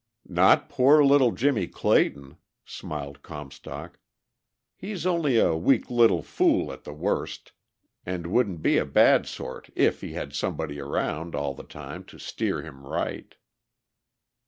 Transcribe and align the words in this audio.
"Not 0.27 0.67
poor 0.67 1.03
little 1.05 1.31
Jimmie 1.31 1.67
Clayton," 1.67 2.37
smiled 2.65 3.21
Comstock. 3.21 3.99
"He's 4.75 5.05
only 5.05 5.37
a 5.37 5.55
weak 5.55 5.91
little 5.91 6.23
fool 6.23 6.71
at 6.73 6.85
the 6.85 6.91
worst, 6.91 7.51
and 8.03 8.25
wouldn't 8.25 8.63
be 8.63 8.79
a 8.79 8.85
bad 8.87 9.27
sort 9.27 9.69
if 9.75 10.01
he 10.01 10.13
had 10.13 10.33
somebody 10.33 10.79
around 10.79 11.35
all 11.35 11.53
the 11.53 11.61
time 11.61 12.03
to 12.05 12.17
steer 12.17 12.63
him 12.63 12.83
right." 12.83 13.35